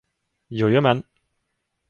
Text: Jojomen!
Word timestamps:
Jojomen! 0.61 1.05